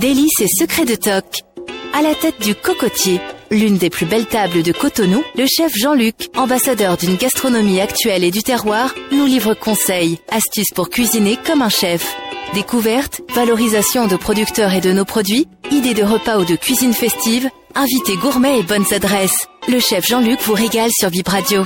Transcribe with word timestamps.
Délices 0.00 0.40
et 0.40 0.48
secrets 0.48 0.84
de 0.84 0.94
Toc. 0.94 1.42
À 1.92 2.02
la 2.02 2.14
tête 2.14 2.40
du 2.40 2.54
cocotier, 2.54 3.20
l'une 3.50 3.78
des 3.78 3.90
plus 3.90 4.06
belles 4.06 4.26
tables 4.26 4.62
de 4.62 4.72
Cotonou, 4.72 5.22
le 5.36 5.46
chef 5.46 5.72
Jean-Luc, 5.74 6.28
ambassadeur 6.36 6.96
d'une 6.96 7.16
gastronomie 7.16 7.80
actuelle 7.80 8.24
et 8.24 8.30
du 8.30 8.42
terroir, 8.42 8.94
nous 9.12 9.26
livre 9.26 9.54
conseils, 9.54 10.18
astuces 10.30 10.72
pour 10.74 10.90
cuisiner 10.90 11.38
comme 11.46 11.62
un 11.62 11.68
chef. 11.68 12.14
Découvertes, 12.54 13.22
valorisation 13.34 14.06
de 14.06 14.16
producteurs 14.16 14.74
et 14.74 14.80
de 14.80 14.92
nos 14.92 15.04
produits, 15.04 15.48
idées 15.70 15.94
de 15.94 16.04
repas 16.04 16.38
ou 16.38 16.44
de 16.44 16.56
cuisine 16.56 16.94
festive, 16.94 17.48
invités 17.74 18.16
gourmets 18.16 18.60
et 18.60 18.62
bonnes 18.62 18.92
adresses. 18.92 19.46
Le 19.68 19.80
chef 19.80 20.06
Jean-Luc 20.06 20.40
vous 20.42 20.54
régale 20.54 20.90
sur 20.92 21.08
Vib 21.08 21.28
Radio. 21.28 21.64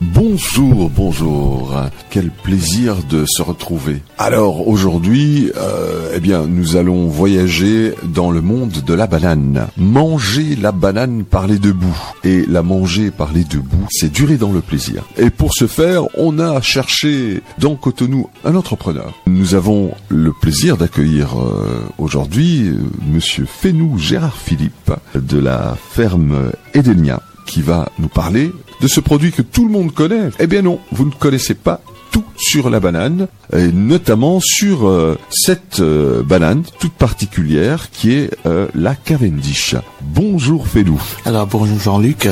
Bonjour, 0.00 0.90
bonjour. 0.90 1.74
Quel 2.08 2.30
plaisir 2.30 3.02
de 3.10 3.24
se 3.26 3.42
retrouver. 3.42 4.00
Alors 4.16 4.68
aujourd'hui, 4.68 5.50
euh, 5.56 6.12
eh 6.14 6.20
bien, 6.20 6.46
nous 6.46 6.76
allons 6.76 7.08
voyager 7.08 7.94
dans 8.04 8.30
le 8.30 8.40
monde 8.40 8.70
de 8.86 8.94
la 8.94 9.08
banane. 9.08 9.66
Manger 9.76 10.54
la 10.54 10.70
banane 10.70 11.24
par 11.24 11.48
les 11.48 11.58
deux 11.58 11.72
bouts 11.72 12.12
et 12.22 12.46
la 12.46 12.62
manger 12.62 13.10
par 13.10 13.32
les 13.32 13.42
deux 13.42 13.58
bouts, 13.58 13.88
c'est 13.90 14.12
durer 14.12 14.36
dans 14.36 14.52
le 14.52 14.60
plaisir. 14.60 15.02
Et 15.16 15.30
pour 15.30 15.52
ce 15.52 15.66
faire, 15.66 16.04
on 16.16 16.38
a 16.38 16.60
cherché 16.60 17.42
dans 17.58 17.74
Cotonou 17.74 18.28
un 18.44 18.54
entrepreneur. 18.54 19.12
Nous 19.26 19.56
avons 19.56 19.90
le 20.10 20.32
plaisir 20.32 20.76
d'accueillir 20.76 21.40
euh, 21.40 21.82
aujourd'hui 21.98 22.68
euh, 22.68 22.78
Monsieur 23.12 23.46
Fénou 23.46 23.98
Gérard 23.98 24.36
Philippe 24.36 24.92
de 25.16 25.38
la 25.40 25.76
ferme 25.90 26.52
Edenia 26.72 27.20
qui 27.48 27.62
va 27.62 27.88
nous 27.98 28.08
parler 28.08 28.52
de 28.80 28.86
ce 28.86 29.00
produit 29.00 29.32
que 29.32 29.42
tout 29.42 29.66
le 29.66 29.72
monde 29.72 29.92
connaît. 29.92 30.30
Eh 30.38 30.46
bien 30.46 30.62
non, 30.62 30.78
vous 30.92 31.06
ne 31.06 31.10
connaissez 31.10 31.54
pas 31.54 31.80
tout 32.12 32.24
sur 32.36 32.70
la 32.70 32.78
banane, 32.78 33.26
et 33.52 33.72
notamment 33.72 34.38
sur 34.40 34.86
euh, 34.86 35.18
cette 35.30 35.80
euh, 35.80 36.22
banane 36.22 36.62
toute 36.78 36.92
particulière 36.92 37.90
qui 37.90 38.12
est 38.12 38.30
euh, 38.46 38.68
la 38.74 38.94
Cavendish. 38.94 39.74
Bonjour 40.00 40.66
Félou. 40.68 41.00
Alors 41.24 41.46
bonjour 41.46 41.78
Jean-Luc. 41.78 42.28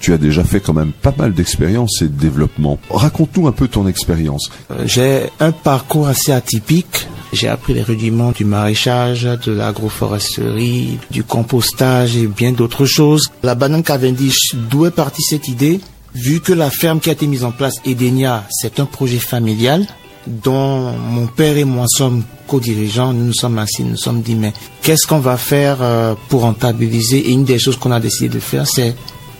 Tu 0.00 0.12
as 0.12 0.18
déjà 0.18 0.44
fait 0.44 0.60
quand 0.60 0.74
même 0.74 0.92
pas 0.92 1.14
mal 1.16 1.32
d'expériences 1.32 2.02
et 2.02 2.08
de 2.08 2.18
développement. 2.18 2.78
Raconte-nous 2.90 3.46
un 3.46 3.52
peu 3.52 3.68
ton 3.68 3.86
expérience. 3.86 4.50
J'ai 4.84 5.22
un 5.40 5.52
parcours 5.52 6.08
assez 6.08 6.30
atypique. 6.32 7.08
J'ai 7.34 7.48
appris 7.48 7.74
les 7.74 7.82
rudiments 7.82 8.30
du 8.32 8.44
maraîchage, 8.44 9.24
de 9.44 9.52
l'agroforesterie, 9.52 10.98
du 11.10 11.24
compostage 11.24 12.16
et 12.16 12.26
bien 12.26 12.52
d'autres 12.52 12.86
choses. 12.86 13.28
La 13.42 13.54
banane 13.54 13.82
Cavendish, 13.82 14.54
d'où 14.70 14.86
est 14.86 14.90
partie 14.90 15.22
cette 15.22 15.48
idée 15.48 15.80
Vu 16.14 16.40
que 16.40 16.52
la 16.52 16.70
ferme 16.70 17.00
qui 17.00 17.08
a 17.08 17.12
été 17.12 17.26
mise 17.26 17.42
en 17.42 17.50
place, 17.50 17.74
Edenia, 17.84 18.44
c'est 18.50 18.78
un 18.78 18.84
projet 18.86 19.18
familial 19.18 19.84
dont 20.28 20.92
mon 20.92 21.26
père 21.26 21.56
et 21.56 21.64
moi 21.64 21.86
sommes 21.88 22.22
co-dirigeants, 22.46 23.12
nous 23.12 23.24
nous 23.26 23.34
sommes 23.34 23.58
assis, 23.58 23.82
nous 23.82 23.90
nous 23.90 23.96
sommes 23.96 24.22
dit, 24.22 24.36
mais 24.36 24.52
qu'est-ce 24.80 25.06
qu'on 25.08 25.18
va 25.18 25.36
faire 25.36 25.78
euh, 25.82 26.14
pour 26.28 26.42
rentabiliser? 26.42 27.18
Et 27.18 27.32
une 27.32 27.44
des 27.44 27.58
choses 27.58 27.76
qu'on 27.76 27.90
a 27.90 27.98
décidé 28.00 28.28
de 28.28 28.38
faire, 28.38 28.66
c'est 28.66 28.94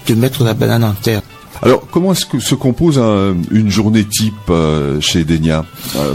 de 0.08 0.14
mettre 0.14 0.42
la 0.42 0.52
banane 0.54 0.82
en 0.84 0.92
terre. 0.94 1.22
Alors, 1.62 1.86
comment 1.90 2.12
se 2.12 2.54
compose 2.56 2.98
un- 2.98 3.36
une 3.52 3.70
journée 3.70 4.04
type 4.04 4.34
euh, 4.50 5.00
chez 5.00 5.24
Denia 5.24 5.64
Euh, 5.96 6.14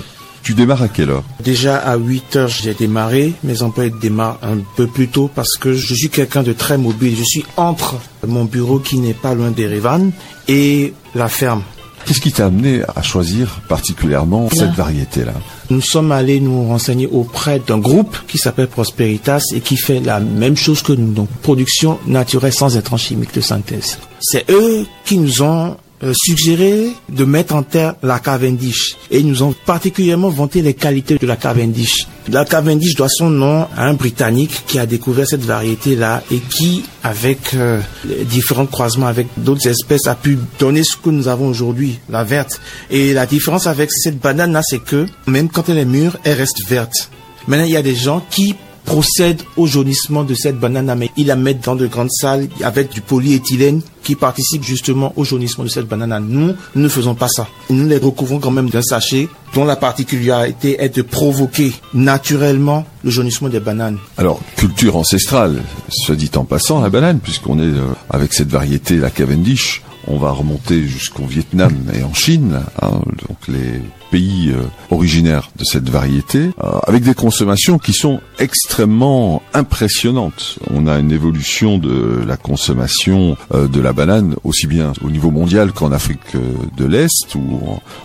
Tu 0.50 0.56
démarres 0.56 0.82
à 0.82 0.88
quelle 0.88 1.12
heure 1.12 1.24
Déjà 1.44 1.78
à 1.78 1.96
8 1.96 2.36
heures, 2.36 2.48
j'ai 2.48 2.74
démarré. 2.74 3.34
Mes 3.44 3.62
employés 3.62 3.94
démarrent 4.02 4.40
un 4.42 4.58
peu 4.76 4.88
plus 4.88 5.08
tôt 5.08 5.30
parce 5.36 5.56
que 5.58 5.74
je 5.76 5.94
suis 5.94 6.10
quelqu'un 6.10 6.42
de 6.42 6.54
très 6.54 6.80
mobile. 6.80 7.16
Je 7.16 7.24
suis 7.24 7.46
entre 7.56 7.98
mon 8.26 8.46
bureau 8.46 8.80
qui 8.80 8.98
n'est 8.98 9.14
pas 9.14 9.36
loin 9.36 9.52
d'Erevan 9.52 10.10
et 10.48 10.96
la 11.14 11.28
ferme. 11.28 11.62
Qu'est-ce 12.04 12.20
qui 12.20 12.32
t'a 12.32 12.48
amené 12.48 12.82
à 12.96 13.04
choisir 13.04 13.62
particulièrement 13.70 14.50
cette 14.50 14.72
variété-là 14.72 15.34
Nous 15.70 15.82
sommes 15.82 16.12
allés 16.12 16.40
nous 16.40 16.68
renseigner 16.68 17.06
auprès 17.06 17.60
d'un 17.60 17.78
groupe 17.78 18.18
qui 18.28 18.40
s'appelle 18.40 18.70
Prosperitas 18.70 19.44
et 19.54 19.60
qui 19.60 19.78
fait 19.78 20.00
la 20.00 20.20
même 20.20 20.58
chose 20.58 20.82
que 20.82 20.94
nous, 20.94 21.14
donc 21.14 21.30
production 21.44 22.00
naturelle 22.08 22.54
sans 22.54 22.76
intrants 22.76 22.98
chimiques 22.98 23.36
de 23.36 23.42
synthèse. 23.42 24.00
C'est 24.20 24.50
eux 24.50 24.88
qui 25.06 25.20
nous 25.20 25.44
ont 25.44 25.78
suggéré 26.14 26.94
de 27.10 27.26
mettre 27.26 27.56
en 27.56 27.64
terre 27.64 27.96
la 28.04 28.20
Cavendish 28.20 28.96
et 29.12 29.20
ils 29.20 29.28
nous 29.28 29.44
ont 29.44 29.54
particulièrement 29.66 30.30
vanté 30.30 30.62
les 30.62 30.74
qualités 30.74 31.18
de 31.18 31.28
la 31.28 31.36
Cavendish. 31.36 32.08
La 32.30 32.46
Cavendish 32.46 32.96
doit 32.96 33.10
son 33.10 33.30
nom 33.30 33.68
à 33.76 33.88
un 33.88 33.94
Britannique 33.94 34.64
qui 34.68 34.80
a 34.80 34.86
découvert 34.86 35.28
cette 35.28 35.44
variété-là 35.44 36.24
et 36.32 36.40
qui, 36.40 36.84
avec 37.04 37.54
euh, 37.54 37.82
différents 38.30 38.66
croisements 38.66 39.08
avec 39.08 39.28
d'autres 39.38 39.68
espèces, 39.68 40.08
a 40.08 40.16
pu 40.16 40.38
donner 40.60 40.84
ce 40.84 40.96
que 40.96 41.10
nous 41.10 41.28
avons 41.28 41.48
aujourd'hui, 41.48 42.00
la 42.10 42.24
verte. 42.24 42.62
Et 42.92 43.14
la 43.14 43.26
différence 43.26 43.68
avec 43.68 43.92
cette 43.92 44.20
banane-là, 44.20 44.62
c'est 44.64 44.84
que 44.84 45.06
même 45.26 45.50
quand 45.50 45.70
elle 45.70 45.80
est 45.80 45.86
mûre, 45.86 46.18
elle 46.24 46.38
reste 46.38 46.68
verte. 46.68 47.10
Maintenant, 47.48 47.66
il 47.66 47.72
y 47.72 47.78
a 47.78 47.82
des 47.82 47.96
gens 47.96 48.24
qui 48.30 48.56
procèdent 48.86 49.42
au 49.58 49.68
jaunissement 49.68 50.24
de 50.24 50.34
cette 50.34 50.60
banane, 50.60 50.94
mais 50.98 51.12
ils 51.18 51.28
la 51.28 51.36
mettent 51.36 51.64
dans 51.64 51.76
de 51.76 51.88
grandes 51.88 52.12
salles 52.12 52.48
avec 52.64 52.92
du 52.92 53.02
polyéthylène 53.02 53.82
qui 54.04 54.16
participe 54.16 54.64
justement 54.64 55.14
au 55.16 55.24
jaunissement 55.24 55.64
de 55.64 55.70
cette 55.70 55.88
banane. 55.88 56.26
Nous, 56.28 56.54
nous 56.76 56.82
ne 56.82 56.88
faisons 56.88 57.16
pas 57.16 57.28
ça. 57.28 57.48
Nous 57.70 57.88
les 57.88 57.98
recouvrons 57.98 58.40
quand 58.40 58.52
même 58.52 58.70
d'un 58.70 58.82
sachet 58.82 59.28
dont 59.54 59.66
la 59.66 59.76
particularité 59.76 60.82
est 60.82 60.96
de 60.96 61.02
provoquer 61.02 61.74
naturellement 61.94 62.86
le 63.04 63.12
jaunissement 63.12 63.50
des 63.50 63.60
bananes. 63.60 63.98
Alors, 64.18 64.40
culture 64.56 64.96
ancestrale, 64.96 65.62
soit 65.90 66.16
dit 66.16 66.32
en 66.36 66.46
passant, 66.46 66.82
la 66.82 66.90
banane, 66.90 67.20
puisqu'on 67.20 67.60
est 67.60 67.64
euh, 67.64 67.86
avec 68.10 68.34
cette 68.34 68.50
variété, 68.50 68.98
la 68.98 69.10
Cavendish, 69.10 69.82
on 70.08 70.18
va 70.18 70.32
remonter 70.32 70.88
jusqu'au 70.88 71.26
Vietnam 71.26 71.74
et 71.94 72.04
en 72.04 72.14
Chine, 72.14 72.62
hein, 72.82 73.02
donc 73.28 73.38
les 73.48 73.82
pays 74.10 74.52
euh, 74.52 74.64
originaires 74.90 75.52
de 75.58 75.64
cette 75.64 75.90
variété, 75.90 76.52
euh, 76.64 76.80
avec 76.88 77.04
des 77.04 77.14
consommations 77.14 77.78
qui 77.78 77.94
sont 77.94 78.22
extrêmement 78.40 79.42
impressionnantes. 79.54 80.60
On 80.72 80.88
a 80.88 81.00
une 81.00 81.12
évolution 81.12 81.78
de 81.78 82.24
la 82.26 82.38
consommation 82.38 83.38
euh, 83.54 83.68
de 83.68 83.80
la 83.80 83.94
banane, 83.94 84.36
aussi 84.44 84.68
bien 84.68 84.94
au 85.04 85.10
niveau 85.10 85.32
mondial 85.32 85.72
qu'en 85.72 85.92
Afrique 85.92 86.36
de 86.78 86.86
l'Est 86.86 87.36
ou 87.36 87.60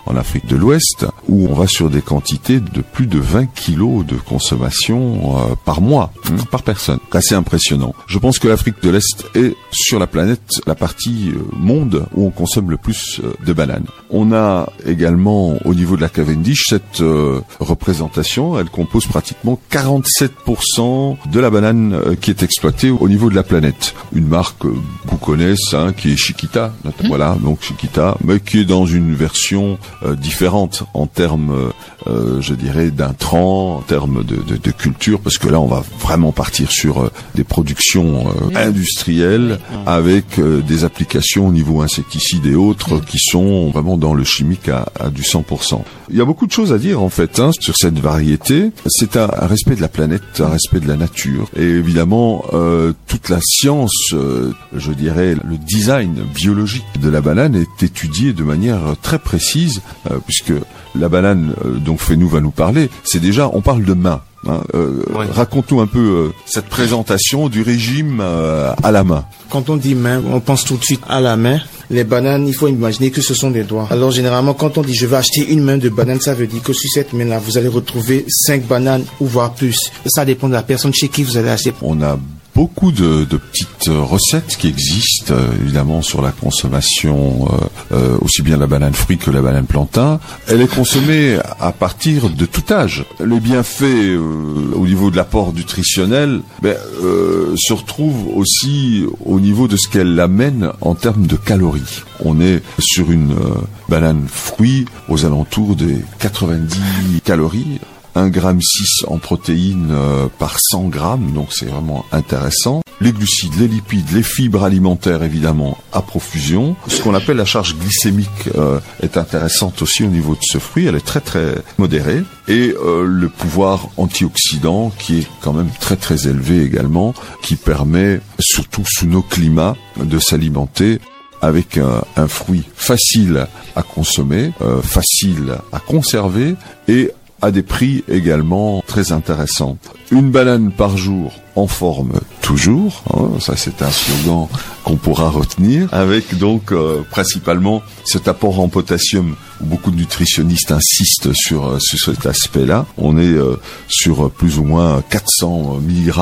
en, 0.06 0.16
Afrique 0.16 0.46
de 0.46 0.56
l'Ouest, 0.56 1.06
où 1.28 1.48
on 1.48 1.54
va 1.54 1.66
sur 1.66 1.90
des 1.90 2.02
quantités 2.02 2.60
de 2.60 2.80
plus 2.80 3.06
de 3.06 3.18
20 3.18 3.46
kilos 3.46 4.06
de 4.06 4.14
consommation 4.14 5.34
par 5.64 5.80
mois, 5.80 6.12
hein, 6.30 6.36
par 6.50 6.62
personne. 6.62 6.98
Assez 7.12 7.34
impressionnant. 7.34 7.94
Je 8.06 8.18
pense 8.18 8.38
que 8.38 8.48
l'Afrique 8.48 8.82
de 8.82 8.90
l'Est 8.90 9.24
est 9.34 9.54
sur 9.72 9.98
la 9.98 10.06
planète 10.06 10.60
la 10.66 10.74
partie 10.74 11.32
monde 11.52 12.06
où 12.14 12.26
on 12.26 12.30
consomme 12.30 12.70
le 12.70 12.76
plus 12.76 13.20
de 13.44 13.52
bananes. 13.52 13.86
On 14.10 14.32
a 14.32 14.68
également 14.86 15.56
au 15.64 15.74
niveau 15.74 15.93
de 15.96 16.00
la 16.00 16.08
Cavendish 16.08 16.64
cette 16.68 17.00
euh, 17.00 17.40
représentation, 17.60 18.58
elle 18.58 18.70
compose 18.70 19.06
pratiquement 19.06 19.58
47% 19.70 21.16
de 21.30 21.40
la 21.40 21.50
banane 21.50 21.94
euh, 21.94 22.14
qui 22.14 22.30
est 22.30 22.42
exploitée 22.42 22.90
au 22.90 23.08
niveau 23.08 23.30
de 23.30 23.34
la 23.34 23.42
planète. 23.42 23.94
Une 24.14 24.26
marque 24.26 24.64
euh, 24.66 24.74
beaucoup 25.04 25.24
connaissent, 25.24 25.72
hein, 25.72 25.92
qui 25.96 26.12
est 26.12 26.16
Chiquita, 26.16 26.74
notamment. 26.84 27.08
voilà, 27.08 27.36
donc 27.42 27.62
Chiquita, 27.62 28.16
mais 28.22 28.40
qui 28.40 28.60
est 28.60 28.64
dans 28.64 28.84
une 28.84 29.14
version 29.14 29.78
euh, 30.02 30.14
différente 30.14 30.84
en 30.92 31.06
termes, 31.06 31.70
euh, 32.06 32.40
je 32.40 32.54
dirais, 32.54 32.90
d'intrants, 32.90 33.76
en 33.76 33.80
termes 33.80 34.22
de, 34.22 34.36
de, 34.36 34.56
de 34.56 34.70
culture, 34.70 35.20
parce 35.20 35.38
que 35.38 35.48
là, 35.48 35.60
on 35.60 35.66
va 35.66 35.82
vraiment 36.00 36.32
partir 36.32 36.70
sur 36.70 37.10
des 37.34 37.44
productions 37.44 38.26
euh, 38.28 38.56
industrielles 38.68 39.58
avec 39.86 40.38
des 40.38 40.84
applications 40.84 41.48
au 41.48 41.52
niveau 41.52 41.80
insecticide 41.80 42.44
et 42.46 42.54
autres 42.54 43.00
qui 43.00 43.18
sont 43.18 43.70
vraiment 43.70 43.96
dans 43.96 44.14
le 44.14 44.24
chimique 44.24 44.68
à, 44.68 44.86
à 45.00 45.08
du 45.08 45.22
100%. 45.22 45.80
Il 46.10 46.16
y 46.16 46.20
a 46.20 46.24
beaucoup 46.24 46.46
de 46.46 46.52
choses 46.52 46.72
à 46.72 46.78
dire 46.78 47.02
en 47.02 47.08
fait 47.08 47.40
hein, 47.40 47.50
sur 47.58 47.76
cette 47.76 47.98
variété. 47.98 48.70
C'est 48.86 49.16
un, 49.16 49.26
respect 49.26 49.76
de 49.76 49.80
la 49.80 49.88
planète, 49.88 50.22
un 50.40 50.48
respect 50.48 50.80
de 50.80 50.88
la 50.88 50.96
nature, 50.96 51.48
et 51.56 51.62
évidemment 51.62 52.44
euh, 52.52 52.92
toute 53.06 53.28
la 53.28 53.40
science, 53.42 54.12
euh, 54.12 54.52
je 54.74 54.92
dirais, 54.92 55.34
le 55.34 55.56
design 55.56 56.14
biologique 56.34 56.84
de 57.00 57.08
la 57.08 57.20
banane 57.20 57.54
est 57.54 57.82
étudié 57.82 58.32
de 58.32 58.42
manière 58.42 58.80
très 59.02 59.18
précise, 59.18 59.82
euh, 60.10 60.18
puisque 60.24 60.52
la 60.94 61.08
banane 61.08 61.54
dont 61.84 61.96
Fénou 61.96 62.28
va 62.28 62.40
nous 62.40 62.50
parler, 62.50 62.90
c'est 63.04 63.20
déjà, 63.20 63.50
on 63.52 63.60
parle 63.60 63.84
de 63.84 63.94
main. 63.94 64.20
Hein. 64.48 64.62
Euh, 64.74 65.02
Ouais. 65.14 65.26
Raconte-nous 65.30 65.80
un 65.80 65.86
peu 65.86 65.98
euh, 65.98 66.32
cette 66.46 66.66
présentation 66.66 67.48
du 67.48 67.62
régime 67.62 68.18
euh, 68.20 68.72
à 68.82 68.90
la 68.90 69.04
main. 69.04 69.24
Quand 69.50 69.70
on 69.70 69.76
dit 69.76 69.94
main, 69.94 70.22
on 70.32 70.40
pense 70.40 70.64
tout 70.64 70.76
de 70.76 70.84
suite 70.84 71.02
à 71.08 71.20
la 71.20 71.36
main. 71.36 71.60
Les 71.90 72.04
bananes, 72.04 72.48
il 72.48 72.54
faut 72.54 72.66
imaginer 72.68 73.10
que 73.10 73.20
ce 73.20 73.34
sont 73.34 73.50
des 73.50 73.62
doigts. 73.62 73.86
Alors 73.90 74.10
généralement, 74.10 74.54
quand 74.54 74.78
on 74.78 74.82
dit 74.82 74.94
je 74.94 75.06
vais 75.06 75.16
acheter 75.16 75.46
une 75.52 75.62
main 75.62 75.76
de 75.76 75.88
banane, 75.88 76.20
ça 76.20 76.34
veut 76.34 76.46
dire 76.46 76.62
que 76.62 76.72
sur 76.72 76.90
cette 76.92 77.12
main-là, 77.12 77.38
vous 77.38 77.58
allez 77.58 77.68
retrouver 77.68 78.24
cinq 78.28 78.66
bananes 78.66 79.04
ou 79.20 79.26
voire 79.26 79.52
plus. 79.54 79.90
Ça 80.06 80.24
dépend 80.24 80.48
de 80.48 80.54
la 80.54 80.62
personne 80.62 80.92
chez 80.94 81.08
qui 81.08 81.22
vous 81.22 81.36
allez 81.36 81.50
acheter. 81.50 81.72
On 81.82 82.00
a 82.02 82.18
beaucoup 82.54 82.92
de, 82.92 83.24
de 83.24 83.36
petites 83.36 83.88
recettes 83.88 84.56
qui 84.56 84.68
existent 84.68 85.34
euh, 85.34 85.52
évidemment 85.60 86.02
sur 86.02 86.22
la 86.22 86.30
consommation 86.30 87.48
euh, 87.50 87.66
euh, 87.92 88.18
aussi 88.20 88.42
bien 88.42 88.56
la 88.56 88.66
banane 88.66 88.94
fruit 88.94 89.18
que 89.18 89.30
la 89.30 89.42
banane 89.42 89.66
plantain. 89.66 90.20
Elle 90.48 90.60
est 90.60 90.72
consommée 90.72 91.38
à 91.60 91.72
partir 91.72 92.30
de 92.30 92.46
tout 92.46 92.72
âge. 92.72 93.04
Les 93.24 93.40
bienfaits 93.40 93.82
euh, 93.82 94.72
au 94.74 94.86
niveau 94.86 95.10
de 95.10 95.16
l'apport 95.16 95.52
nutritionnel 95.52 96.40
ben, 96.62 96.76
euh, 97.02 97.54
se 97.56 97.72
retrouvent 97.72 98.36
aussi 98.36 99.04
au 99.24 99.40
niveau 99.40 99.68
de 99.68 99.76
ce 99.76 99.88
qu'elle 99.88 100.18
amène 100.20 100.70
en 100.80 100.94
termes 100.94 101.26
de 101.26 101.36
calories. 101.36 102.02
On 102.20 102.40
est 102.40 102.62
sur 102.78 103.10
une 103.10 103.32
euh, 103.32 103.54
banane 103.88 104.26
fruit 104.28 104.86
aux 105.08 105.24
alentours 105.24 105.76
des 105.76 105.98
90 106.20 107.20
calories 107.24 107.80
1 108.14 108.28
gramme 108.28 108.60
6 108.60 109.04
en 109.08 109.18
protéines 109.18 109.90
euh, 109.90 110.26
par 110.38 110.58
100 110.58 110.84
grammes, 110.84 111.32
donc 111.32 111.48
c'est 111.50 111.66
vraiment 111.66 112.04
intéressant. 112.12 112.82
Les 113.00 113.12
glucides, 113.12 113.58
les 113.58 113.66
lipides, 113.66 114.10
les 114.12 114.22
fibres 114.22 114.62
alimentaires 114.62 115.22
évidemment 115.24 115.76
à 115.92 116.00
profusion. 116.00 116.76
Ce 116.86 117.02
qu'on 117.02 117.14
appelle 117.14 117.36
la 117.36 117.44
charge 117.44 117.76
glycémique 117.76 118.28
euh, 118.54 118.78
est 119.02 119.16
intéressante 119.16 119.82
aussi 119.82 120.04
au 120.04 120.08
niveau 120.08 120.34
de 120.34 120.42
ce 120.42 120.58
fruit, 120.58 120.86
elle 120.86 120.94
est 120.94 121.04
très 121.04 121.20
très 121.20 121.56
modérée. 121.76 122.22
Et 122.46 122.74
euh, 122.84 123.04
le 123.04 123.28
pouvoir 123.28 123.88
antioxydant 123.96 124.90
qui 124.90 125.20
est 125.20 125.26
quand 125.40 125.52
même 125.52 125.70
très 125.80 125.96
très 125.96 126.28
élevé 126.28 126.62
également, 126.62 127.14
qui 127.42 127.56
permet 127.56 128.20
surtout 128.38 128.84
sous 128.86 129.06
nos 129.06 129.22
climats 129.22 129.76
de 129.96 130.18
s'alimenter 130.18 131.00
avec 131.42 131.78
un, 131.78 132.28
fruit 132.28 132.62
facile 132.74 133.48
à 133.76 133.82
consommer, 133.82 134.52
facile 134.82 135.56
à 135.72 135.78
conserver 135.78 136.54
et 136.88 137.10
à 137.42 137.50
des 137.50 137.62
prix 137.62 138.04
également 138.08 138.82
très 138.86 139.12
intéressants. 139.12 139.76
Une 140.10 140.30
banane 140.30 140.72
par 140.72 140.96
jour 140.96 141.32
en 141.56 141.66
forme 141.66 142.12
toujours, 142.40 143.04
hein, 143.12 143.38
ça 143.40 143.54
c'est 143.56 143.82
un 143.82 143.90
slogan 143.90 144.48
qu'on 144.84 144.96
pourra 144.96 145.30
retenir, 145.30 145.88
avec 145.92 146.36
donc 146.38 146.72
euh, 146.72 147.02
principalement 147.10 147.82
cet 148.04 148.28
apport 148.28 148.60
en 148.60 148.68
potassium 148.68 149.36
beaucoup 149.60 149.90
de 149.90 149.96
nutritionnistes 149.96 150.72
insistent 150.72 151.32
sur, 151.34 151.66
euh, 151.66 151.78
cet 151.80 152.26
aspect-là. 152.26 152.86
On 152.98 153.18
est 153.18 153.22
euh, 153.22 153.56
sur 153.88 154.30
plus 154.30 154.58
ou 154.58 154.64
moins 154.64 155.02
400 155.10 155.80
mg 155.80 156.14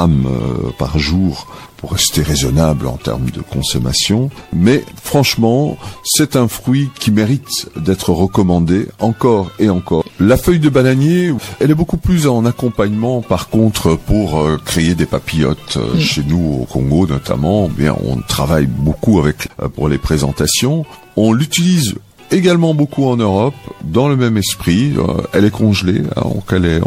par 0.79 0.99
jour 0.99 1.46
pour 1.82 1.93
rester 1.93 2.23
raisonnable 2.23 2.87
en 2.87 2.96
termes 2.96 3.31
de 3.31 3.40
consommation. 3.40 4.31
Mais 4.52 4.84
franchement, 5.02 5.76
c'est 6.05 6.37
un 6.37 6.46
fruit 6.46 6.90
qui 6.99 7.11
mérite 7.11 7.69
d'être 7.76 8.11
recommandé 8.11 8.87
encore 9.00 9.50
et 9.58 9.69
encore. 9.69 10.05
La 10.20 10.37
feuille 10.37 10.61
de 10.61 10.69
bananier, 10.69 11.32
elle 11.58 11.73
est 11.73 11.75
beaucoup 11.75 11.96
plus 11.96 12.29
en 12.29 12.46
accompagnement 12.46 13.20
par 13.20 13.49
contre 13.49 13.96
pour 13.96 14.38
euh, 14.38 14.61
créer 14.64 14.94
des 14.94 15.06
papillotes. 15.06 15.76
Euh, 15.76 15.99
chez 15.99 16.23
nous 16.23 16.61
au 16.62 16.64
Congo 16.67 17.08
notamment, 17.08 17.69
bien 17.69 17.96
on 18.05 18.20
travaille 18.20 18.67
beaucoup 18.67 19.19
avec 19.19 19.49
euh, 19.61 19.69
pour 19.69 19.88
les 19.88 19.99
présentations. 19.99 20.87
On 21.17 21.32
l'utilise 21.32 21.96
également 22.32 22.75
beaucoup 22.75 23.06
en 23.06 23.17
Europe, 23.17 23.55
dans 23.84 24.08
le 24.08 24.17
même 24.17 24.37
esprit. 24.37 24.94
Euh, 24.96 25.23
elle 25.32 25.44
est 25.44 25.50
congelée, 25.50 26.02
hein, 26.17 26.23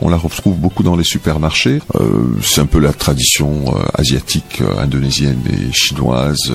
on 0.02 0.10
la 0.10 0.18
retrouve 0.18 0.58
beaucoup 0.58 0.84
dans 0.84 0.96
les 0.96 1.04
supermarchés. 1.04 1.82
Euh, 1.96 2.24
c'est 2.42 2.62
un 2.62 2.66
peu 2.66 2.80
la 2.80 2.94
tradition 2.94 3.64
euh, 3.68 3.80
asiatique, 3.94 4.62
indonésienne 4.80 5.42
et 5.50 5.72
chinoise, 5.72 6.52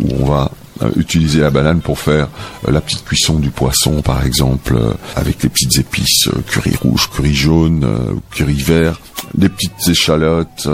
où 0.00 0.08
on 0.20 0.26
va 0.26 0.50
utiliser 0.96 1.40
la 1.40 1.50
banane 1.50 1.80
pour 1.80 1.98
faire 1.98 2.28
la 2.68 2.80
petite 2.80 3.04
cuisson 3.04 3.38
du 3.38 3.50
poisson, 3.50 4.02
par 4.02 4.26
exemple, 4.26 4.76
avec 5.14 5.42
les 5.42 5.48
petites 5.48 5.78
épices, 5.78 6.28
curry 6.48 6.76
rouge, 6.82 7.08
curry 7.10 7.34
jaune, 7.34 7.86
curry 8.30 8.60
vert, 8.62 9.00
les 9.38 9.48
petites 9.48 9.88
échalotes, 9.88 10.68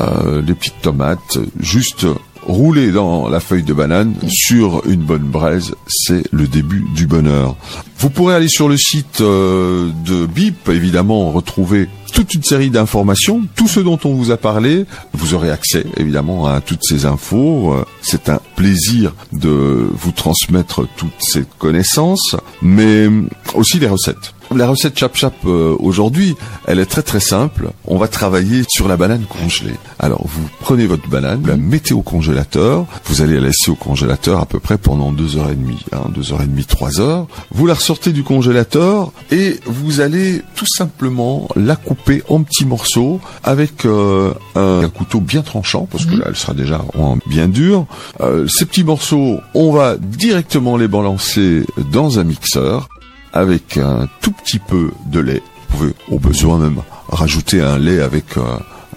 les 0.00 0.54
petites 0.54 0.80
tomates, 0.80 1.38
juste 1.58 2.06
rouler 2.46 2.90
dans 2.90 3.28
la 3.28 3.40
feuille 3.40 3.62
de 3.62 3.72
banane 3.72 4.14
sur 4.28 4.82
une 4.86 5.02
bonne 5.02 5.22
braise, 5.22 5.74
c'est 5.88 6.24
le 6.32 6.46
début 6.46 6.84
du 6.94 7.06
bonheur. 7.06 7.56
Vous 7.98 8.10
pourrez 8.10 8.34
aller 8.34 8.48
sur 8.48 8.68
le 8.68 8.76
site 8.76 9.20
euh, 9.20 9.90
de 10.04 10.26
BIP, 10.26 10.68
évidemment, 10.68 11.30
retrouver 11.30 11.88
toute 12.12 12.34
une 12.34 12.42
série 12.42 12.70
d'informations, 12.70 13.42
tout 13.54 13.68
ce 13.68 13.80
dont 13.80 13.98
on 14.04 14.14
vous 14.14 14.30
a 14.30 14.36
parlé. 14.36 14.86
Vous 15.14 15.34
aurez 15.34 15.50
accès, 15.50 15.86
évidemment, 15.96 16.46
à 16.46 16.60
toutes 16.60 16.82
ces 16.82 17.06
infos. 17.06 17.72
Euh, 17.72 17.84
c'est 18.02 18.28
un 18.28 18.40
plaisir 18.56 19.14
de 19.32 19.88
vous 19.92 20.12
transmettre 20.12 20.86
toutes 20.96 21.10
ces 21.20 21.44
connaissances, 21.58 22.36
mais 22.60 23.08
aussi 23.54 23.78
les 23.78 23.88
recettes. 23.88 24.34
La 24.56 24.68
recette 24.68 24.98
Chap 24.98 25.16
Chap 25.16 25.34
euh, 25.46 25.74
aujourd'hui, 25.78 26.36
elle 26.66 26.78
est 26.78 26.86
très 26.86 27.02
très 27.02 27.20
simple. 27.20 27.70
On 27.86 27.96
va 27.96 28.08
travailler 28.08 28.64
sur 28.68 28.86
la 28.86 28.96
banane 28.96 29.24
congelée. 29.24 29.74
Alors 29.98 30.26
vous 30.26 30.46
prenez 30.60 30.86
votre 30.86 31.08
banane, 31.08 31.40
vous 31.40 31.46
la 31.46 31.56
mettez 31.56 31.94
au 31.94 32.02
congélateur, 32.02 32.86
vous 33.06 33.22
allez 33.22 33.34
la 33.34 33.46
laisser 33.46 33.70
au 33.70 33.74
congélateur 33.74 34.40
à 34.40 34.46
peu 34.46 34.60
près 34.60 34.78
pendant 34.78 35.12
deux 35.12 35.36
heures 35.36 35.50
et 35.50 35.54
demie, 35.54 35.84
hein, 35.92 36.02
deux 36.14 36.32
heures 36.32 36.42
et 36.42 36.46
demie, 36.46 36.64
trois 36.64 37.00
heures. 37.00 37.26
Vous 37.50 37.66
la 37.66 37.74
ressortez 37.74 38.12
du 38.12 38.24
congélateur 38.24 39.12
et 39.30 39.58
vous 39.66 40.00
allez 40.00 40.42
tout 40.54 40.66
simplement 40.66 41.48
la 41.56 41.76
couper 41.76 42.22
en 42.28 42.42
petits 42.42 42.66
morceaux 42.66 43.20
avec 43.44 43.86
euh, 43.86 44.32
un, 44.54 44.88
couteau 44.88 45.20
bien 45.20 45.42
tranchant 45.42 45.88
parce 45.90 46.04
que 46.04 46.16
là 46.16 46.26
elle 46.28 46.36
sera 46.36 46.52
déjà 46.52 46.84
bien 47.26 47.48
dure. 47.48 47.86
Euh, 48.20 48.46
ces 48.48 48.66
petits 48.66 48.84
morceaux, 48.84 49.40
on 49.54 49.72
va 49.72 49.96
directement 49.96 50.76
les 50.76 50.88
balancer 50.88 51.64
dans 51.90 52.18
un 52.18 52.24
mixeur 52.24 52.88
avec 53.32 53.78
un 53.78 54.08
tout 54.20 54.32
petit 54.32 54.58
peu 54.58 54.90
de 55.06 55.20
lait. 55.20 55.42
Vous 55.70 55.78
pouvez 55.78 55.94
au 56.10 56.18
besoin 56.18 56.58
même 56.58 56.82
rajouter 57.08 57.60
un 57.60 57.78
lait 57.78 58.00
avec 58.00 58.36
euh, 58.36 58.42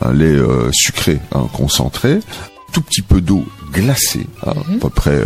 un 0.01 0.13
lait 0.13 0.25
euh, 0.25 0.69
sucré 0.73 1.19
hein, 1.33 1.47
concentré, 1.53 2.19
tout 2.71 2.81
petit 2.81 3.01
peu 3.01 3.21
d'eau 3.21 3.45
glacée, 3.71 4.27
hein, 4.45 4.53
mhm. 4.67 4.77
à 4.77 4.79
peu 4.81 4.89
près 4.89 5.21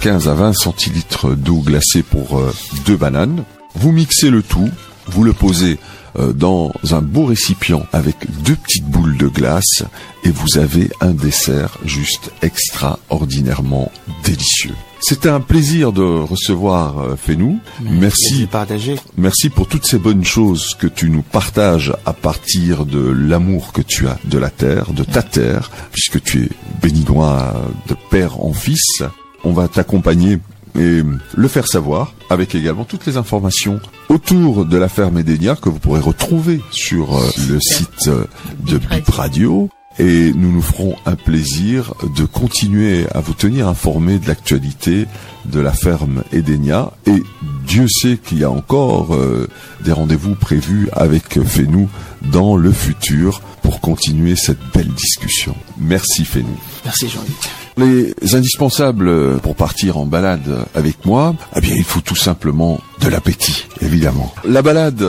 15 0.00 0.28
euh, 0.28 0.30
à 0.30 0.34
20 0.34 0.52
centilitres 0.54 1.34
d'eau 1.34 1.60
glacée 1.60 2.02
pour 2.02 2.42
deux 2.86 2.96
bananes. 2.96 3.44
Vous 3.74 3.92
mixez 3.92 4.30
le 4.30 4.42
tout, 4.42 4.70
vous 5.06 5.24
le 5.24 5.32
posez 5.32 5.78
dans 6.16 6.72
un 6.90 7.02
beau 7.02 7.26
récipient 7.26 7.86
avec 7.92 8.16
deux 8.42 8.56
petites 8.56 8.86
boules 8.86 9.16
de 9.16 9.28
glace 9.28 9.84
et 10.24 10.30
vous 10.30 10.58
avez 10.58 10.90
un 11.00 11.12
dessert 11.12 11.78
juste 11.84 12.32
extraordinairement 12.42 13.90
délicieux. 14.24 14.74
C'était 15.02 15.30
un 15.30 15.40
plaisir 15.40 15.92
de 15.92 16.02
recevoir 16.02 16.98
euh, 16.98 17.16
Fénou. 17.16 17.58
Merci. 17.82 18.46
Partager. 18.46 18.96
Merci 19.16 19.48
pour 19.48 19.66
toutes 19.66 19.86
ces 19.86 19.98
bonnes 19.98 20.24
choses 20.24 20.74
que 20.78 20.86
tu 20.86 21.08
nous 21.08 21.22
partages 21.22 21.94
à 22.04 22.12
partir 22.12 22.84
de 22.84 23.00
l'amour 23.00 23.72
que 23.72 23.80
tu 23.80 24.06
as 24.06 24.18
de 24.24 24.38
la 24.38 24.50
terre, 24.50 24.92
de 24.92 25.02
ta 25.02 25.22
terre, 25.22 25.70
puisque 25.90 26.22
tu 26.22 26.44
es 26.44 26.48
béninois 26.82 27.54
de 27.88 27.96
père 28.10 28.44
en 28.44 28.52
fils. 28.52 29.02
On 29.42 29.52
va 29.52 29.68
t'accompagner 29.68 30.38
et 30.78 31.02
le 31.34 31.48
faire 31.48 31.66
savoir 31.66 32.14
avec 32.28 32.54
également 32.54 32.84
toutes 32.84 33.06
les 33.06 33.16
informations 33.16 33.80
autour 34.08 34.64
de 34.64 34.76
la 34.76 34.88
ferme 34.88 35.18
Edenia 35.18 35.56
que 35.56 35.68
vous 35.68 35.78
pourrez 35.78 36.00
retrouver 36.00 36.60
sur 36.70 37.16
euh, 37.16 37.30
le 37.48 37.58
site 37.60 38.08
euh, 38.08 38.24
de 38.60 38.78
Bip 38.78 39.08
Radio 39.08 39.68
et 39.98 40.32
nous 40.32 40.52
nous 40.52 40.62
ferons 40.62 40.96
un 41.04 41.16
plaisir 41.16 41.94
de 42.16 42.24
continuer 42.24 43.06
à 43.12 43.20
vous 43.20 43.34
tenir 43.34 43.68
informés 43.68 44.18
de 44.18 44.28
l'actualité 44.28 45.06
de 45.46 45.60
la 45.60 45.72
ferme 45.72 46.22
Edenia 46.32 46.92
et 47.06 47.22
Dieu 47.66 47.86
sait 47.88 48.16
qu'il 48.16 48.38
y 48.38 48.44
a 48.44 48.50
encore 48.50 49.14
euh, 49.14 49.48
des 49.84 49.92
rendez-vous 49.92 50.34
prévus 50.34 50.88
avec 50.92 51.42
Fénou 51.42 51.88
dans 52.22 52.56
le 52.56 52.72
futur 52.72 53.42
pour 53.62 53.80
continuer 53.80 54.36
cette 54.36 54.60
belle 54.74 54.88
discussion. 54.88 55.54
Merci 55.78 56.24
Fénou. 56.24 56.56
Merci 56.84 57.08
Jean-Luc. 57.08 57.59
Les 57.76 58.14
indispensables 58.34 59.38
pour 59.38 59.54
partir 59.54 59.96
en 59.96 60.06
balade 60.06 60.66
avec 60.74 61.06
moi, 61.06 61.34
eh 61.56 61.60
bien 61.60 61.74
il 61.74 61.84
faut 61.84 62.00
tout 62.00 62.16
simplement 62.16 62.80
de 63.00 63.08
l'appétit, 63.08 63.66
évidemment. 63.80 64.34
La 64.44 64.62
balade 64.62 65.02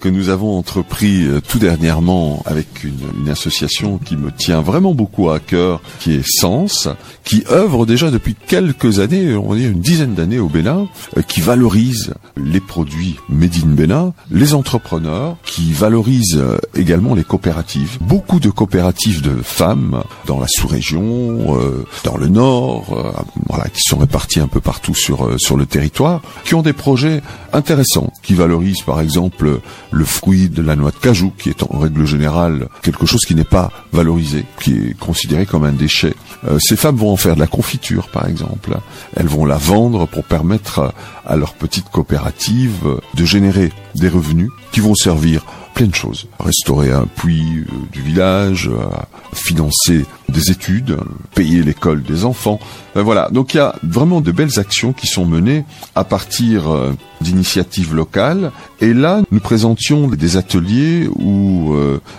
que 0.00 0.08
nous 0.08 0.28
avons 0.28 0.56
entrepris 0.56 1.24
euh, 1.24 1.40
tout 1.40 1.58
dernièrement 1.58 2.42
avec 2.46 2.84
une, 2.84 2.98
une, 3.20 3.28
association 3.28 3.98
qui 3.98 4.16
me 4.16 4.30
tient 4.30 4.60
vraiment 4.60 4.94
beaucoup 4.94 5.30
à 5.30 5.40
cœur, 5.40 5.80
qui 6.00 6.14
est 6.14 6.22
Sens, 6.24 6.88
qui 7.24 7.44
œuvre 7.50 7.86
déjà 7.86 8.10
depuis 8.10 8.34
quelques 8.34 9.00
années, 9.00 9.34
on 9.34 9.50
va 9.50 9.56
dire 9.56 9.70
une 9.70 9.80
dizaine 9.80 10.14
d'années 10.14 10.38
au 10.38 10.48
Bénin, 10.48 10.88
euh, 11.16 11.22
qui 11.22 11.40
valorise 11.40 12.14
les 12.36 12.60
produits 12.60 13.16
made 13.28 13.54
in 13.64 13.68
Bénin, 13.68 14.12
les 14.30 14.54
entrepreneurs, 14.54 15.36
qui 15.44 15.72
valorise 15.72 16.36
euh, 16.36 16.58
également 16.74 17.14
les 17.14 17.24
coopératives. 17.24 17.98
Beaucoup 18.00 18.40
de 18.40 18.50
coopératives 18.50 19.22
de 19.22 19.42
femmes 19.42 20.02
dans 20.26 20.38
la 20.38 20.46
sous-région, 20.48 21.58
dans 22.04 22.16
le 22.16 22.28
nord, 22.28 23.14
voilà, 23.48 23.68
qui 23.68 23.80
sont 23.80 23.98
réparties 23.98 24.40
un 24.40 24.46
peu 24.46 24.60
partout 24.60 24.94
sur 24.94 25.38
sur 25.38 25.56
le 25.56 25.66
territoire, 25.66 26.20
qui 26.44 26.54
ont 26.54 26.62
des 26.62 26.72
projets 26.72 27.22
intéressants, 27.52 28.12
qui 28.22 28.34
valorisent 28.34 28.82
par 28.82 29.00
exemple 29.00 29.60
le 29.90 30.04
fruit 30.04 30.48
de 30.48 30.62
la 30.62 30.76
noix 30.76 30.90
de 30.90 30.96
cajou, 30.96 31.32
qui 31.38 31.48
est 31.48 31.62
en 31.62 31.78
règle 31.78 32.04
générale 32.04 32.68
quelque 32.82 33.06
chose 33.06 33.22
qui 33.26 33.34
n'est 33.34 33.44
pas 33.44 33.70
valorisé, 33.92 34.44
qui 34.60 34.72
est 34.72 34.98
considéré 34.98 35.46
comme 35.46 35.64
un 35.64 35.72
déchet. 35.72 36.14
Euh, 36.46 36.58
ces 36.60 36.76
femmes 36.76 36.96
vont 36.96 37.10
en 37.10 37.16
faire 37.16 37.34
de 37.34 37.40
la 37.40 37.46
confiture, 37.46 38.08
par 38.08 38.26
exemple. 38.26 38.76
Elles 39.16 39.28
vont 39.28 39.44
la 39.44 39.56
vendre 39.56 40.06
pour 40.06 40.24
permettre 40.24 40.92
à 41.24 41.36
leur 41.36 41.54
petite 41.54 41.88
coopérative 41.90 43.00
de 43.14 43.24
générer 43.24 43.72
des 43.94 44.08
revenus 44.08 44.50
qui 44.72 44.80
vont 44.80 44.94
servir 44.94 45.44
plein 45.78 45.86
de 45.86 45.94
choses. 45.94 46.26
Restaurer 46.40 46.90
un 46.90 47.06
puits 47.06 47.60
euh, 47.60 47.72
du 47.92 48.02
village, 48.02 48.68
euh, 48.68 48.88
financer 49.32 50.04
des 50.28 50.50
études, 50.50 50.96
payer 51.36 51.62
l'école 51.62 52.02
des 52.02 52.24
enfants. 52.24 52.58
Ben 52.96 53.02
voilà, 53.02 53.28
donc 53.30 53.54
il 53.54 53.58
y 53.58 53.60
a 53.60 53.76
vraiment 53.84 54.20
de 54.20 54.32
belles 54.32 54.58
actions 54.58 54.92
qui 54.92 55.06
sont 55.06 55.24
menées 55.24 55.64
à 55.94 56.02
partir 56.02 56.68
euh, 56.68 56.94
d'initiatives 57.20 57.94
locales. 57.94 58.50
Et 58.80 58.92
là, 58.92 59.22
nous 59.30 59.38
présentions 59.38 60.08
des 60.08 60.36
ateliers 60.36 61.08
où 61.16 61.74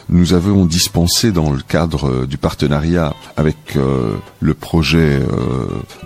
nous 0.09 0.33
avons 0.33 0.65
dispensé 0.65 1.31
dans 1.31 1.51
le 1.51 1.61
cadre 1.61 2.25
du 2.25 2.37
partenariat 2.37 3.13
avec 3.37 3.55
le 3.75 4.53
projet 4.53 5.21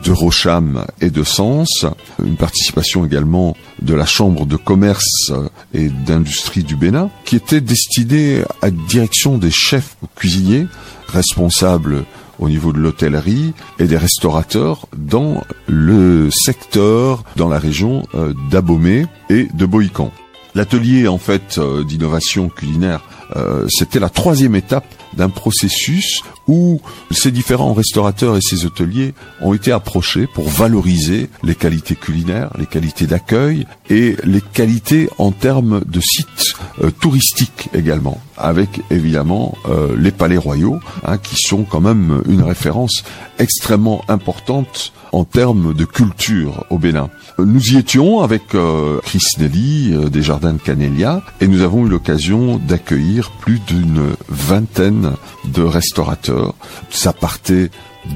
de 0.04 0.12
Rocham 0.12 0.86
et 1.02 1.10
de 1.10 1.24
Sens, 1.24 1.88
une 2.24 2.36
participation 2.36 3.04
également 3.04 3.58
de 3.84 3.94
la 3.94 4.06
Chambre 4.06 4.46
de 4.46 4.56
commerce 4.56 5.32
et 5.74 5.90
d'industrie 5.90 6.64
du 6.64 6.76
Bénin, 6.76 7.10
qui 7.26 7.36
était 7.36 7.62
destiné 7.62 8.44
à 8.62 8.72
direction 8.72 9.38
des 9.38 9.52
chefs 9.52 9.96
cuisiniers 10.16 10.68
responsables 11.08 12.06
au 12.40 12.50
niveau 12.50 12.74
de 12.74 12.80
l'hôtellerie 12.80 13.54
et 13.80 13.86
des 13.86 13.98
restaurateurs 13.98 14.88
dans 14.98 15.44
le 15.68 16.30
secteur, 16.32 17.24
dans 17.36 17.50
la 17.50 17.60
région 17.60 18.06
euh, 18.16 18.34
d'Abomey 18.50 19.06
et 19.30 19.48
de 19.54 19.66
Boïcan. 19.66 20.12
L'atelier 20.56 21.08
en 21.08 21.18
fait 21.18 21.58
euh, 21.58 21.84
d'innovation 21.84 22.50
culinaire, 22.50 23.04
euh, 23.36 23.66
c'était 23.70 24.00
la 24.00 24.10
troisième 24.10 24.56
étape 24.56 24.86
d'un 25.18 25.30
processus 25.30 26.22
où 26.48 26.82
ces 27.12 27.32
différents 27.32 27.74
restaurateurs 27.74 28.38
et 28.38 28.42
ces 28.42 28.66
hôteliers 28.66 29.14
ont 29.42 29.54
été 29.54 29.72
approchés 29.72 30.28
pour 30.28 30.48
valoriser 30.50 31.30
les 31.44 31.56
qualités 31.56 31.96
culinaires, 31.96 32.52
les 32.58 32.66
qualités 32.66 33.08
d'accueil 33.08 33.66
et 33.90 34.16
les 34.24 34.42
qualités 34.42 35.10
en 35.18 35.32
termes 35.32 35.82
de 35.86 36.00
sites 36.00 36.54
euh, 36.84 36.92
touristiques 36.92 37.70
également, 37.74 38.22
avec 38.38 38.82
évidemment 38.90 39.56
les 39.98 40.12
palais 40.12 40.38
royaux, 40.38 40.80
hein, 41.04 41.18
qui 41.18 41.36
sont 41.38 41.64
quand 41.64 41.82
même 41.82 42.22
une 42.28 42.42
référence 42.42 43.04
extrêmement 43.40 44.04
importante 44.08 44.94
en 45.14 45.24
termes 45.24 45.74
de 45.74 45.86
culture 45.86 46.66
au 46.70 46.78
Bénin. 46.78 47.10
Nous 47.38 47.74
y 47.74 47.78
étions 47.78 48.22
avec 48.22 48.56
euh, 48.56 49.00
Chris 49.04 49.22
Nelly 49.40 49.94
euh, 49.94 50.10
des 50.10 50.24
Jardins 50.24 50.54
de 50.54 50.60
Canelia 50.60 51.22
et 51.40 51.48
nous 51.48 51.62
avons 51.62 51.86
eu 51.86 51.90
l'occasion 51.90 52.58
d'accueillir 52.58 53.32
plus 53.32 53.60
d'une 53.60 54.16
vingtaine 54.28 55.14
de 55.46 55.62
restaurateurs. 55.62 56.56
Ça 56.90 57.14
partait 57.14 57.70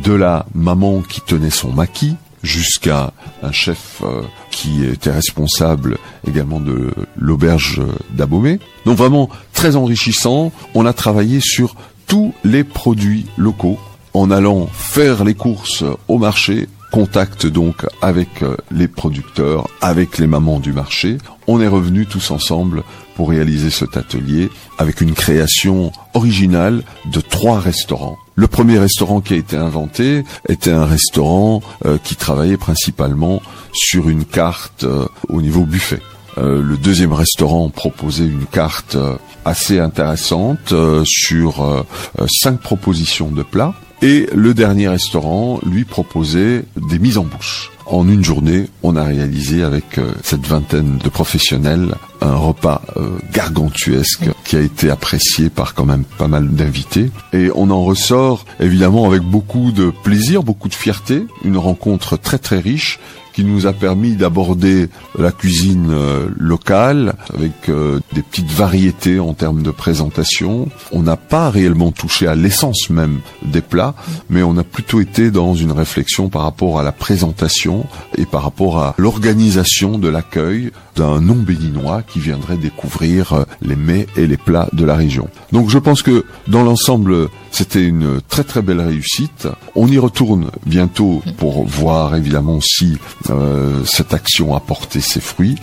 de 0.04 0.14
la 0.14 0.46
maman 0.54 1.02
qui 1.02 1.22
tenait 1.22 1.52
son 1.52 1.72
maquis 1.72 2.16
jusqu'à 2.44 3.12
un 3.44 3.52
chef 3.52 4.02
euh, 4.04 4.22
qui 4.58 4.84
était 4.84 5.12
responsable 5.12 6.00
également 6.28 6.60
de 6.60 6.92
l'auberge 7.16 7.80
d'Abomey. 8.10 8.58
Donc 8.86 8.98
vraiment 8.98 9.30
très 9.54 9.76
enrichissant. 9.76 10.52
On 10.74 10.88
a 10.88 10.94
travaillé 10.94 11.40
sur 11.42 11.76
tous 12.08 12.34
les 12.44 12.64
produits 12.64 13.28
locaux 13.38 13.78
en 14.16 14.32
allant 14.32 14.66
faire 14.66 15.24
les 15.24 15.36
courses 15.36 15.84
au 16.08 16.18
marché, 16.18 16.68
contact 16.92 17.46
donc 17.46 17.86
avec 18.02 18.42
euh, 18.42 18.58
les 18.72 18.88
producteurs, 18.88 19.68
avec 19.80 20.18
les 20.18 20.26
mamans 20.26 20.60
du 20.60 20.74
marché. 20.74 21.20
On 21.46 21.62
est 21.62 21.68
revenus 21.68 22.08
tous 22.10 22.32
ensemble 22.32 22.82
pour 23.16 23.30
réaliser 23.30 23.70
cet 23.70 23.96
atelier 23.96 24.50
avec 24.80 25.02
une 25.02 25.14
création 25.14 25.92
originale 26.16 26.82
de 27.12 27.22
trois 27.22 27.60
restaurants. 27.60 28.18
Le 28.40 28.48
premier 28.48 28.78
restaurant 28.78 29.20
qui 29.20 29.34
a 29.34 29.38
été 29.38 29.58
inventé 29.58 30.24
était 30.48 30.72
un 30.72 30.86
restaurant 30.86 31.62
euh, 31.86 31.98
qui 31.98 32.16
travaillait 32.16 32.56
principalement 32.56 33.42
sur 33.74 34.10
une 34.10 34.26
carte 34.26 34.84
euh, 34.84 35.08
au 35.28 35.42
niveau 35.42 35.66
buffet. 35.66 36.02
le 36.38 36.78
deuxième 36.78 37.14
restaurant 37.14 37.70
proposait 37.70 38.28
une 38.28 38.46
carte 38.46 38.96
assez 39.44 39.80
intéressante 39.80 40.72
sur 41.04 41.86
cinq 42.28 42.60
propositions 42.62 43.32
de 43.32 43.42
plats 43.42 43.74
et 44.04 44.30
le 44.36 44.54
dernier 44.54 44.88
restaurant 44.88 45.60
lui 45.66 45.84
proposait 45.84 46.64
des 46.76 47.00
mises 47.00 47.18
en 47.18 47.24
bouche. 47.24 47.72
En 47.90 48.10
une 48.10 48.24
journée, 48.24 48.66
on 48.84 48.98
a 48.98 49.04
réalisé 49.04 49.64
avec 49.64 49.98
euh, 49.98 50.12
cette 50.22 50.46
vingtaine 50.46 50.98
de 50.98 51.08
professionnels 51.08 51.96
un 52.20 52.36
repas 52.36 52.82
euh, 52.98 53.18
gargantuesque 53.32 54.30
qui 54.44 54.58
a 54.58 54.60
été 54.60 54.90
apprécié 54.90 55.50
par 55.50 55.74
quand 55.74 55.86
même 55.86 56.04
pas 56.18 56.28
mal 56.28 56.50
d'invités. 56.50 57.12
Et 57.32 57.50
on 57.56 57.70
en 57.70 57.84
ressort 57.84 58.46
évidemment 58.60 59.08
avec 59.08 59.22
beaucoup 59.22 59.72
de 59.72 59.94
plaisir, 60.04 60.44
beaucoup 60.44 60.68
de 60.68 60.74
fierté, 60.74 61.26
une 61.46 61.58
rencontre 61.58 62.18
très 62.18 62.40
très 62.40 62.60
riche 62.60 63.00
qui 63.38 63.44
nous 63.44 63.68
a 63.68 63.74
permis 63.74 64.16
d'aborder 64.16 64.90
la 65.16 65.32
cuisine 65.32 65.92
euh, 65.92 66.28
locale 66.40 67.14
avec 67.36 67.70
euh, 67.70 68.00
des 68.14 68.24
petites 68.24 68.50
variétés 68.50 69.20
en 69.20 69.36
termes 69.36 69.62
de 69.62 69.70
présentation. 69.70 70.70
On 70.92 71.04
n'a 71.04 71.18
pas 71.18 71.52
réellement 71.52 71.92
touché 71.92 72.26
à 72.26 72.34
l'essence 72.34 72.90
même 72.90 73.20
des 73.44 73.62
plats, 73.62 73.94
mais 74.32 74.42
on 74.42 74.58
a 74.58 74.64
plutôt 74.64 75.02
été 75.02 75.30
dans 75.30 75.54
une 75.54 75.72
réflexion 75.72 76.30
par 76.30 76.42
rapport 76.42 76.80
à 76.80 76.84
la 76.84 76.92
présentation 76.92 77.86
et 78.18 78.26
par 78.26 78.42
rapport 78.42 78.80
à 78.80 78.96
l'organisation 78.98 80.00
de 80.00 80.08
l'accueil 80.08 80.72
d'un 80.96 81.22
non-béninois 81.22 82.02
qui 82.02 82.20
viendrait 82.20 82.58
découvrir 82.58 83.34
euh, 83.34 83.44
les 83.62 83.76
mets 83.76 84.08
et 84.16 84.26
les 84.26 84.38
plats 84.38 84.68
de 84.74 84.84
la 84.84 84.96
région. 84.96 85.30
Donc 85.52 85.70
je 85.70 85.78
pense 85.78 86.02
que 86.02 86.26
dans 86.48 86.64
l'ensemble, 86.64 87.30
c'était 87.52 87.86
une 87.86 88.20
très 88.28 88.44
très 88.44 88.64
belle 88.64 88.82
réussite. 88.82 89.48
On 89.76 89.88
y 89.88 90.00
retourne 90.00 90.50
bientôt 90.66 91.22
pour 91.38 91.66
voir 91.68 92.16
évidemment 92.16 92.60
si 92.62 92.98
euh, 93.30 93.84
cette 93.86 94.14
action 94.14 94.56
a 94.56 94.60
porté 94.60 95.02
ses 95.02 95.20
fruits. 95.20 95.56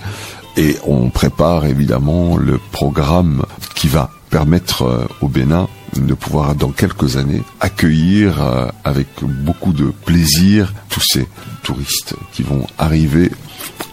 Et 0.56 0.76
on 0.87 1.11
prépare 1.11 1.64
évidemment 1.64 2.37
le 2.37 2.61
programme 2.71 3.44
qui 3.75 3.88
va 3.88 4.11
permettre 4.30 4.83
euh, 4.83 5.06
au 5.21 5.28
Bénin 5.28 5.68
de 5.97 6.14
pouvoir 6.14 6.54
dans 6.54 6.71
quelques 6.71 7.16
années 7.16 7.42
accueillir 7.61 8.73
avec 8.83 9.06
beaucoup 9.23 9.73
de 9.73 9.92
plaisir 10.04 10.75
tous 10.88 11.04
ces 11.06 11.28
touristes 11.62 12.16
qui 12.33 12.42
vont 12.42 12.66
arriver 12.78 13.30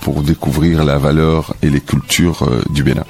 pour 0.01 0.23
découvrir 0.23 0.83
la 0.83 0.97
valeur 0.97 1.53
et 1.61 1.69
les 1.69 1.81
cultures 1.81 2.43
euh, 2.43 2.61
du 2.71 2.83
Bénin. 2.83 3.05